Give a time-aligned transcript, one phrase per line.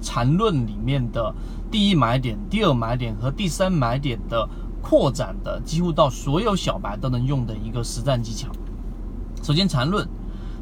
[0.00, 1.34] 缠论里面的
[1.70, 4.48] 第一买点、第二买点和第三买点的
[4.80, 8.48] 扩展的，几乎到所有小白都能用的一个实战技巧。
[9.42, 10.08] 首先，缠论。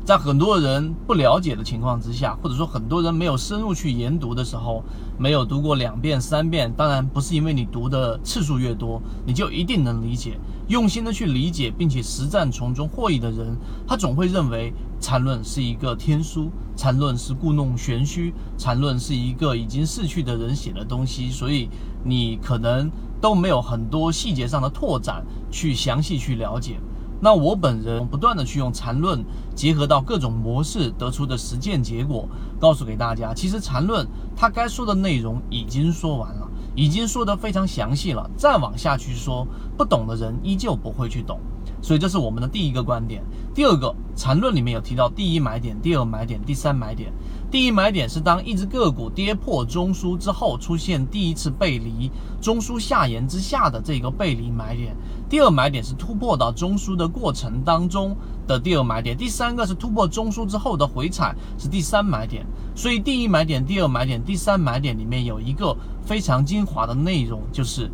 [0.04, 4.82] 在很多人不了解的情况之下，或者说很多人没有深入去研读的时候，
[5.16, 10.38] 没有读过两遍三遍，当然不是因为你读的次数越多，你就一定能理解。
[10.66, 21.68] 用心的去理解，并且实战从中获益的人，他总会认为禅论是一个天书，禅论是故弄玄虚，禅论是一个已经逝去的人写的东西，所以
[22.04, 22.90] 你可能
[23.20, 26.80] 都没有很多细节上的拓展去详细去了解。
[27.24, 34.04] 那我本人不断的去用缠论，结合到各种模式得出的实践结果，告诉给大家，其实缠论
[34.34, 39.46] 它该说的内容已经说完了，已经说得非常详细了，再往下去说，
[39.78, 41.38] 不懂的人依旧不会去懂。
[41.82, 43.22] 所以这是我们的第一个观点。
[43.54, 47.12] 第二个缠论里面有提到第一买点、第二买点、第三买点。
[47.50, 54.96] 第一买点是当一只个股跌破中枢之后出现第一次背离，中枢下沿之下的这个背离买点。
[55.28, 59.14] 第二买点是突破到中枢的过程当中的第二买点。
[59.14, 62.46] 第三个是突破中枢之后的回踩是第三买点。
[62.74, 67.90] 所以第一买点、第二买点、第三买点里面有一个非常精华的内容，就是，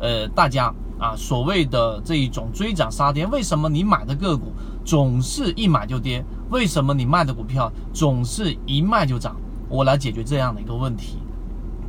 [0.00, 0.74] 呃，大家。
[0.98, 4.52] 啊，所谓的这一种追涨杀跌，为什么你买的个股
[4.84, 6.24] 总是一买就跌？
[6.50, 9.36] 为什么你卖的股票总是一卖就涨？
[9.68, 11.18] 我来解决这样的一个问题。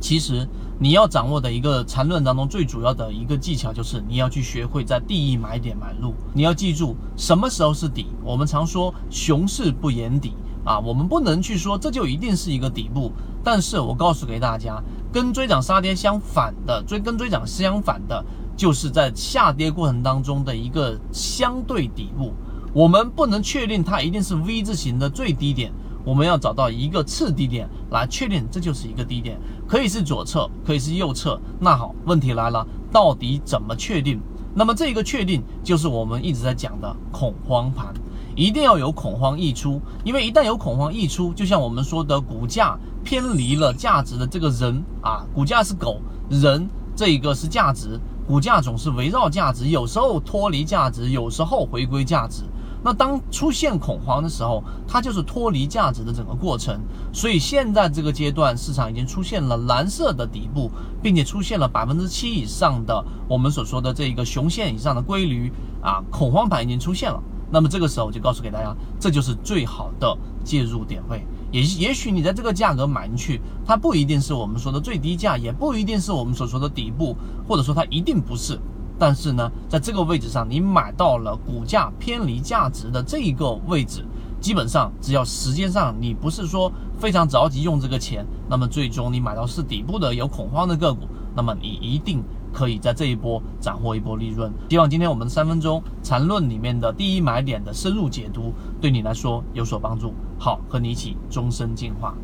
[0.00, 0.46] 其实
[0.78, 6.12] 你要掌握的一个缠论当中最主要的一个技巧，就是你要去学会在第一买点买入。
[6.34, 8.06] 你要记住什么时候是底。
[8.22, 10.32] 我们常说熊市不言底
[10.64, 13.12] 啊，我们不能去说这就一定是一个底部。
[13.42, 14.82] 但是我告诉给大家，
[15.12, 18.24] 跟追涨杀跌相反的，追跟追涨相反的。
[18.56, 22.32] 就是在下跌过程当中的一个相对底部，
[22.72, 25.70] 我们不能确定它一定是 V 字形的最低点，
[26.04, 31.38] 我们要找到一个次低点来确定这就是一个低点，可以是左侧，可以是右侧。
[31.60, 34.20] 那好，问题来了，到底怎么确定？
[34.54, 37.92] 那么这个确定就是我们一直在讲的恐慌盘，
[38.34, 48.00] 一定要有恐慌溢出，因为一旦有恐慌溢出，就像我们说的股价偏离了价值的这个人啊，股价是狗，人这一个是价值。
[48.26, 52.42] 股价总是围绕价值，有时候脱离价值，有时候回归价值。
[52.82, 56.80] 那当出现恐慌的时候，它就是脱离价值的整个过程。
[57.12, 60.70] 所以现在这个阶段，市场已经出现了蓝色的底部，
[61.02, 67.20] 并且出现了百分之七以上的我们所说的这个熊线以上的规律啊，恐慌盘已经出现了。
[67.50, 71.24] 那么这个时候就告诉给大家，这就是最好的介入点位。
[71.56, 77.16] 也也许你在这个价格买进去，它不一定是我们说的最低价，也不一定是我们所说的底部，
[77.48, 78.60] 或者说它一定不是。
[78.98, 84.04] 但是呢，在这个位置上，你买到了股价偏离价值的这一个位置，
[84.38, 92.22] 基本上只要时间上你不是说非常着急用这个钱，那么最终你买到是底部的有恐慌的个股，那么你一定。
[92.56, 94.50] 可以在这一波斩获一波利润。
[94.70, 98.50] 希望今天我们三分钟缠论里面的第一买点的深入解读，
[98.80, 100.14] 对你来说有所帮助。
[100.38, 102.14] 好，和你一起终身进化。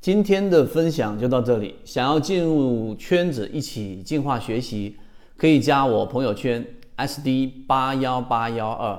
[0.00, 1.76] 今天的分享就到这里。
[1.84, 4.96] 想要进入圈子一起进化学习，
[5.36, 6.66] 可以加我朋友圈
[6.96, 8.98] SD 八幺八幺二，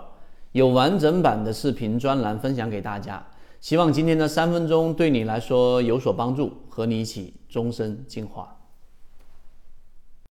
[0.54, 3.22] 有完整版的视频专栏分享给大家。
[3.60, 8.57] 希望今天的三分钟对你来说有所帮助，和你一起终身进化。